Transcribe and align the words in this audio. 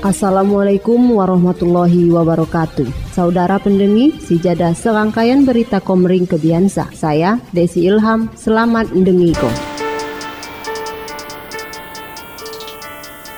Assalamualaikum 0.00 0.96
warahmatullahi 1.12 2.08
wabarakatuh. 2.08 3.12
Saudara 3.12 3.60
pendengi, 3.60 4.16
sijada 4.16 4.72
serangkaian 4.72 5.44
berita 5.44 5.76
komering 5.76 6.24
kebiasa. 6.24 6.88
Saya 6.96 7.36
Desi 7.52 7.84
Ilham, 7.84 8.32
selamat 8.32 8.96
mendengiko. 8.96 9.52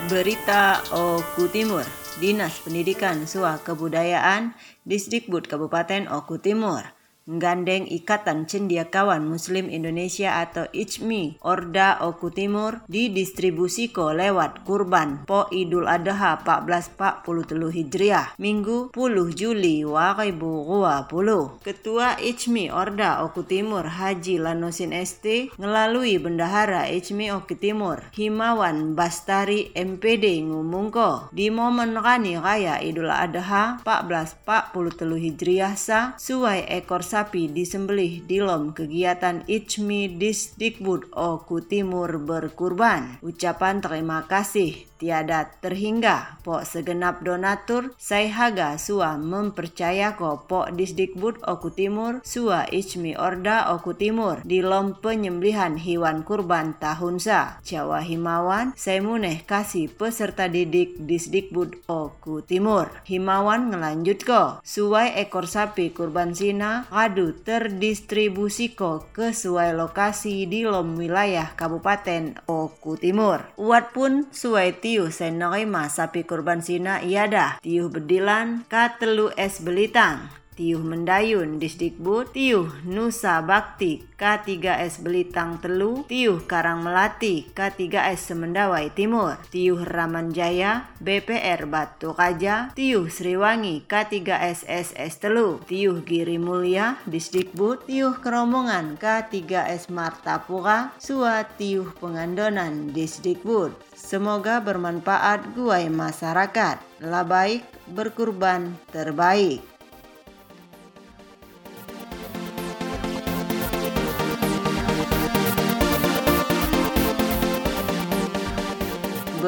Berita 0.06 0.86
Oku 0.94 1.50
Timur, 1.50 1.82
Dinas 2.22 2.54
Pendidikan 2.62 3.26
Sua 3.26 3.58
Kebudayaan, 3.58 4.54
Disdikbud 4.86 5.50
Kabupaten 5.50 6.06
Oku 6.14 6.38
Timur 6.38 7.01
Gandeng 7.22 7.86
Ikatan 7.86 8.50
Cendiakawan 8.50 9.22
Muslim 9.22 9.70
Indonesia 9.70 10.42
atau 10.42 10.66
ICMI 10.74 11.38
Orda 11.46 12.02
Oku 12.02 12.34
Timur 12.34 12.82
lewat 12.90 14.66
kurban 14.66 15.22
Po 15.22 15.46
Idul 15.54 15.86
Adha 15.86 16.42
1443 16.42 17.78
Hijriah 17.78 18.34
Minggu 18.42 18.90
10 18.90 19.38
Juli 19.38 19.86
2020 19.86 21.62
Ketua 21.62 22.18
ICMI 22.18 22.74
Orda 22.74 23.22
Oku 23.22 23.46
Timur 23.46 23.86
Haji 23.86 24.42
Lanosin 24.42 24.90
ST 24.90 25.54
melalui 25.62 26.18
Bendahara 26.18 26.90
ICMI 26.90 27.38
Oku 27.38 27.54
Timur 27.54 28.02
Himawan 28.18 28.98
Bastari 28.98 29.70
MPD 29.78 30.42
ngumungko 30.50 31.30
di 31.30 31.54
momen 31.54 31.94
Rani 31.94 32.34
Raya 32.42 32.82
Idul 32.82 33.14
Adha 33.14 33.78
1443 33.86 35.22
Hijriah 35.22 35.78
sa 35.78 36.18
suai 36.18 36.66
ekor 36.66 37.11
sapi 37.12 37.52
disembelih 37.52 38.24
di 38.24 38.40
lom 38.40 38.72
kegiatan 38.72 39.44
Ichmi 39.44 40.16
Disdikbud 40.16 41.12
Oku 41.12 41.60
Timur 41.60 42.08
berkurban. 42.16 43.20
Ucapan 43.20 43.84
terima 43.84 44.24
kasih 44.24 44.91
tiada 45.02 45.50
terhingga 45.58 46.38
po 46.46 46.62
segenap 46.62 47.26
donatur 47.26 47.90
saya 47.98 48.30
haga 48.30 48.78
sua 48.78 49.18
mempercaya 49.18 50.14
ko 50.14 50.46
po 50.46 50.70
Disdikbud 50.70 51.42
Oku 51.42 51.74
Timur 51.74 52.22
sua 52.22 52.70
Ichmi 52.70 53.18
Orda 53.18 53.74
Oku 53.74 53.98
Timur 53.98 54.38
di 54.46 54.62
lom 54.62 54.94
penyembelihan 55.02 55.74
hewan 55.74 56.22
kurban 56.22 56.78
tahun 56.78 57.18
sa. 57.18 57.58
Jawa 57.66 58.06
Himawan 58.06 58.78
saya 58.78 59.02
muneh 59.02 59.42
kasih 59.42 59.90
peserta 59.90 60.46
didik 60.46 61.02
Disdikbud 61.02 61.90
Oku 61.90 62.46
Timur. 62.46 62.94
Himawan 63.02 63.74
ngelanjut 63.74 64.22
ko 64.22 64.62
suai 64.62 65.18
ekor 65.18 65.50
sapi 65.50 65.90
kurban 65.90 66.30
sina 66.36 66.86
Adu 66.94 67.34
terdistribusi 67.42 68.78
ko 68.78 69.02
sesuai 69.10 69.74
lokasi 69.74 70.46
di 70.46 70.62
lom 70.62 70.94
wilayah 70.94 71.50
Kabupaten 71.56 72.44
Oku 72.46 72.94
Timur. 73.00 73.42
Uat 73.58 73.96
pun 73.96 74.28
suai 74.28 74.76
tiuh 74.92 75.08
senerima 75.08 75.88
sapi 75.88 76.20
kurban 76.28 76.60
sina 76.60 77.00
iada 77.00 77.56
tiuh 77.64 77.88
bedilan 77.88 78.68
katelu 78.68 79.32
es 79.40 79.64
belitang 79.64 80.28
Tiuh 80.52 80.84
Mendayun 80.84 81.56
Disdikbud, 81.56 82.36
Tiuh 82.36 82.68
Nusa 82.84 83.40
Bakti 83.40 84.04
K3S 84.20 85.00
Belitang 85.00 85.56
Telu, 85.64 86.04
Tiuh 86.04 86.44
Karang 86.44 86.84
Melati 86.84 87.48
K3S 87.56 88.30
Semendawai 88.32 88.92
Timur, 88.92 89.40
Tiuh 89.48 89.80
Ramanjaya 89.80 90.92
BPR 91.00 91.64
Batu 91.64 92.12
Kaja, 92.12 92.68
Tiuh 92.76 93.08
Sriwangi 93.08 93.88
K3S 93.88 94.68
SS 94.68 95.24
Telu, 95.24 95.64
Tiuh 95.64 96.04
Giri 96.04 96.36
Mulia 96.36 97.00
Disdikbud, 97.08 97.88
Tiuh 97.88 98.20
Keromongan 98.20 99.00
K3S 99.00 99.88
Martapura, 99.88 100.92
Sua 101.00 101.48
Tiuh 101.48 101.88
Pengandonan 101.96 102.92
Disdikbud. 102.92 103.72
Semoga 103.96 104.60
bermanfaat 104.60 105.56
guai 105.56 105.88
masyarakat. 105.88 106.76
Lah 107.02 107.26
baik 107.26 107.64
berkurban 107.90 108.78
terbaik. 108.94 109.71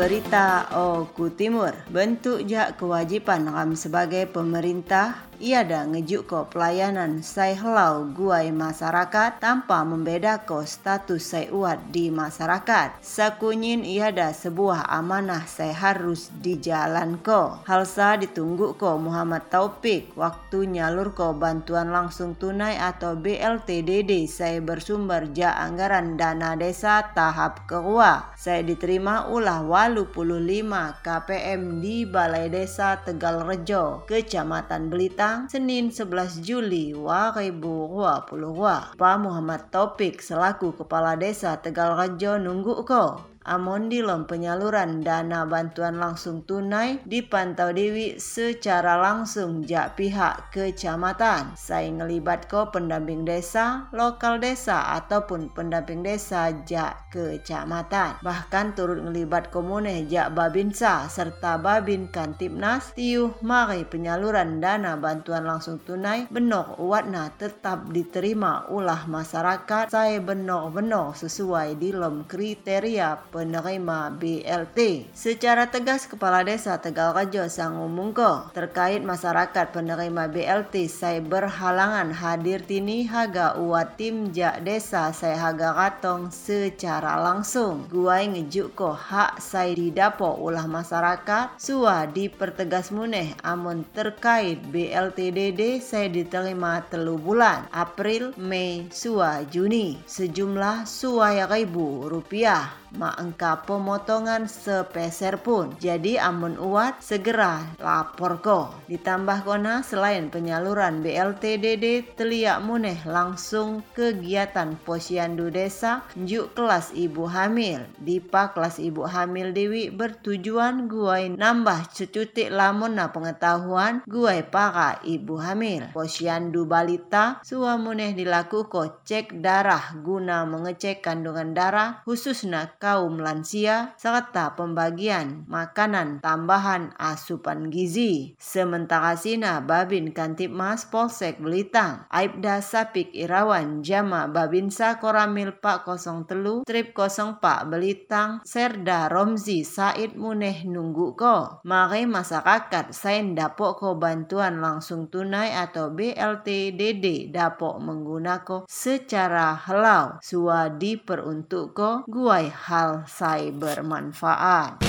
Berita 0.04 0.68
Oku 0.68 1.32
Timur. 1.32 1.72
Bentuk 1.88 2.44
jak 2.44 2.76
kewajiban 2.76 3.48
ram 3.48 3.72
sebagai 3.72 4.28
pemerintah 4.28 5.16
Iada 5.42 5.82
ngejuk 5.88 6.30
ko 6.30 6.46
pelayanan 6.46 7.24
sai 7.26 7.58
helau 7.58 8.06
guai 8.14 8.54
masyarakat 8.54 9.42
tanpa 9.42 9.82
membeda 9.82 10.46
ko 10.46 10.62
status 10.62 11.22
sai 11.22 11.50
uat 11.50 11.90
di 11.90 12.10
masyarakat. 12.12 13.02
Sakunyin 13.02 13.82
iada 13.82 14.30
sebuah 14.30 14.86
amanah 14.86 15.42
sai 15.50 15.74
harus 15.74 16.30
dijalan 16.38 17.18
ko. 17.18 17.58
Halsa 17.66 18.14
ditunggu 18.20 18.78
ko 18.78 18.98
Muhammad 18.98 19.50
Taufik 19.50 20.14
waktu 20.14 20.70
nyalur 20.70 21.10
ko 21.16 21.34
bantuan 21.34 21.90
langsung 21.90 22.38
tunai 22.38 22.78
atau 22.78 23.18
BLTDD 23.18 24.30
saya 24.30 24.62
bersumber 24.62 25.30
ja 25.34 25.54
anggaran 25.58 26.14
dana 26.14 26.54
desa 26.54 27.10
tahap 27.14 27.66
kedua. 27.66 28.34
Saya 28.38 28.62
diterima 28.62 29.32
ulah 29.32 29.64
walu 29.66 30.06
puluh 30.10 30.38
lima 30.38 30.94
KPM 31.02 31.80
di 31.80 32.04
Balai 32.04 32.52
Desa 32.52 33.00
Tegal 33.00 33.42
Rejo, 33.42 34.04
Kecamatan 34.04 34.92
Belita 35.24 35.48
Senin 35.48 35.88
11 35.88 36.44
Juli 36.44 36.92
2020. 36.92 38.92
Pak 38.92 39.16
Muhammad 39.16 39.72
Topik 39.72 40.20
selaku 40.20 40.76
Kepala 40.76 41.16
Desa 41.16 41.56
Tegal 41.64 41.96
Rejo 41.96 42.36
nunggu 42.36 42.84
ko 42.84 43.32
Amon 43.44 43.92
dilom 43.92 44.24
penyaluran 44.24 45.04
dana 45.04 45.44
bantuan 45.44 46.00
langsung 46.00 46.48
tunai 46.48 47.04
dipantau 47.04 47.76
Dewi 47.76 48.16
secara 48.16 48.96
langsung 48.96 49.60
jak 49.68 50.00
pihak 50.00 50.48
kecamatan. 50.48 51.52
Saya 51.52 51.92
ngelibat 51.92 52.48
ko 52.48 52.72
pendamping 52.72 53.28
desa, 53.28 53.92
lokal 53.92 54.40
desa 54.40 54.96
ataupun 54.96 55.52
pendamping 55.52 56.00
desa 56.00 56.56
jak 56.64 57.12
kecamatan. 57.12 58.16
Bahkan 58.24 58.72
turut 58.72 59.04
ngelibat 59.04 59.52
komune 59.52 60.08
jak 60.08 60.32
babinsa 60.32 61.12
serta 61.12 61.60
babin 61.60 62.08
kantipnas 62.08 62.96
tiuh 62.96 63.36
mari 63.44 63.84
penyaluran 63.84 64.64
dana 64.64 64.96
bantuan 64.96 65.44
langsung 65.44 65.84
tunai 65.84 66.24
benok 66.32 66.80
watna 66.80 67.28
tetap 67.36 67.92
diterima 67.92 68.72
ulah 68.72 69.04
masyarakat 69.04 69.92
saya 69.92 70.16
benok-benok 70.24 71.12
sesuai 71.12 71.76
dilom 71.76 72.24
kriteria 72.24 73.33
penerima 73.34 74.14
BLT. 74.14 75.10
Secara 75.10 75.66
tegas 75.66 76.06
Kepala 76.06 76.46
Desa 76.46 76.78
Tegal 76.78 77.10
Rejo 77.10 77.50
sang 77.50 77.82
umumko 77.82 78.54
terkait 78.54 79.02
masyarakat 79.02 79.74
penerima 79.74 80.30
BLT 80.30 80.86
saya 80.86 81.18
berhalangan 81.18 82.14
hadir 82.14 82.62
tini 82.62 83.10
haga 83.10 83.58
uat 83.58 83.98
tim 83.98 84.30
jak 84.30 84.62
desa 84.62 85.10
saya 85.10 85.50
haga 85.50 85.74
ratong 85.74 86.30
secara 86.30 87.18
langsung. 87.18 87.90
Guai 87.90 88.30
ngejuk 88.30 88.78
ko 88.78 88.94
hak 88.94 89.42
saya 89.42 89.74
didapo 89.74 90.38
ulah 90.38 90.70
masyarakat 90.70 91.58
sua 91.58 92.06
dipertegas 92.06 92.94
muneh 92.94 93.34
amun 93.42 93.82
terkait 93.90 94.62
BLTDD 94.70 95.82
saya 95.82 96.06
diterima 96.06 96.86
telu 96.86 97.18
bulan 97.18 97.66
April, 97.74 98.30
Mei, 98.38 98.86
sua 98.94 99.42
Juni 99.50 99.98
sejumlah 100.06 100.86
suaya 100.86 101.48
ribu 101.48 102.06
rupiah 102.06 102.83
ma 102.94 103.14
engka 103.18 103.62
pemotongan 103.66 104.46
sepeser 104.46 105.42
pun. 105.42 105.74
Jadi 105.82 106.16
amun 106.18 106.54
uat 106.58 107.02
segera 107.02 107.62
lapor 107.82 108.40
ko. 108.40 108.60
Ditambah 108.86 109.42
kona 109.42 109.82
selain 109.82 110.30
penyaluran 110.30 111.02
BLTDD 111.02 112.14
teliak 112.14 112.62
muneh 112.62 112.98
langsung 113.06 113.82
kegiatan 113.92 114.78
posyandu 114.82 115.50
desa 115.50 116.06
njuk 116.14 116.54
kelas 116.54 116.94
ibu 116.94 117.26
hamil. 117.26 117.82
Dipa 117.98 118.54
kelas 118.54 118.78
ibu 118.78 119.06
hamil 119.06 119.50
Dewi 119.50 119.90
bertujuan 119.90 120.86
guai 120.86 121.34
nambah 121.34 121.90
cucutik 121.90 122.50
lamun 122.50 122.98
na 122.98 123.10
pengetahuan 123.10 124.02
guai 124.06 124.46
para 124.46 125.02
ibu 125.02 125.38
hamil. 125.38 125.90
Posyandu 125.90 126.66
balita 126.66 127.42
suamuneh 127.42 128.14
dilaku 128.14 128.66
ko 128.70 129.02
cek 129.02 129.42
darah 129.42 129.94
guna 130.00 130.46
mengecek 130.46 131.02
kandungan 131.02 131.52
darah 131.52 132.02
khususnya 132.06 132.76
kaum 132.84 133.16
lansia 133.16 133.96
serta 133.96 134.52
pembagian 134.52 135.48
makanan 135.48 136.20
tambahan 136.20 136.92
asupan 137.00 137.72
gizi. 137.72 138.36
Sementara 138.36 139.16
sina 139.16 139.64
Babin 139.64 140.12
Kantipmas 140.12 140.84
Polsek 140.84 141.40
Belitang, 141.40 142.04
Aibda 142.12 142.60
Sapik 142.60 143.08
Irawan 143.16 143.80
Jama 143.80 144.28
Babinsa 144.28 145.00
Koramil 145.00 145.56
Pak 145.56 145.88
03 145.88 146.68
Trip 146.68 146.92
04 146.92 147.40
Belitang 147.72 148.44
Serda 148.44 149.08
Romzi 149.08 149.64
Said 149.64 150.20
Muneh 150.20 150.68
nunggu 150.68 151.16
ko. 151.16 151.64
Mari 151.64 152.04
masyarakat 152.04 152.92
sain 152.92 153.32
dapok 153.32 153.80
ko 153.80 153.88
bantuan 153.96 154.60
langsung 154.60 155.08
tunai 155.08 155.56
atau 155.56 155.88
BLT 155.88 156.76
DD 156.76 157.32
dapok 157.32 157.80
menggunakan 157.80 158.68
secara 158.68 159.56
helau 159.56 160.20
sua 160.20 160.68
diperuntuk 160.68 161.66
ko 161.72 161.90
guai 162.04 162.50
hal 162.74 163.06
sai 163.06 163.54
bermanfaat. 163.54 164.82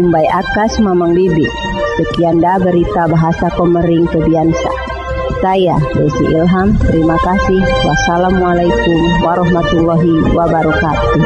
Umbai 0.00 0.24
Akas 0.32 0.80
Mamang 0.80 1.12
Bibi. 1.12 1.44
Sekian 2.00 2.40
dah 2.40 2.56
berita 2.62 3.12
bahasa 3.12 3.52
Komering 3.52 4.08
Kebiansa. 4.08 4.72
Saya 5.44 5.76
Desi 5.92 6.24
Ilham, 6.32 6.72
terima 6.88 7.20
kasih. 7.20 7.60
Wassalamualaikum 7.84 9.00
warahmatullahi 9.20 10.32
wabarakatuh. 10.32 11.20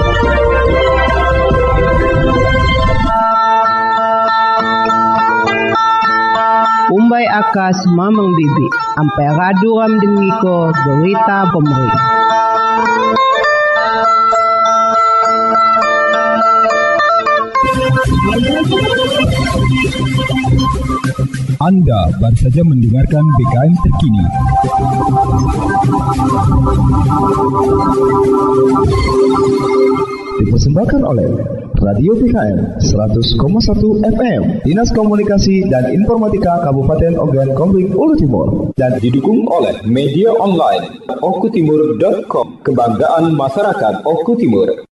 Umbai 7.12 7.28
Akas 7.28 7.76
Mamang 7.92 8.32
Bibi. 8.32 8.72
Ampai 8.96 9.28
raduram 9.36 10.00
dengiko 10.00 10.72
berita 10.72 11.44
Komering. 11.52 11.92
Anda 21.60 22.00
baru 22.16 22.36
saja 22.40 22.64
mendengarkan 22.64 23.24
BKM 23.36 23.74
terkini. 23.84 24.24
Dipersembahkan 30.40 31.00
oleh 31.04 31.28
Radio 31.82 32.14
BKM 32.14 32.78
100,1 32.78 34.06
FM 34.06 34.40
Dinas 34.62 34.94
Komunikasi 34.94 35.66
dan 35.66 35.90
Informatika 35.90 36.62
Kabupaten 36.62 37.18
Ogan 37.18 37.50
Komering 37.58 37.90
Ulu 37.90 38.14
Timur 38.14 38.70
dan 38.78 39.02
didukung 39.02 39.42
oleh 39.50 39.82
media 39.82 40.30
online 40.38 41.02
okutimur.com 41.10 42.62
Kebanggaan 42.62 43.34
Masyarakat 43.34 44.06
Oku 44.06 44.38
Timur 44.38 44.86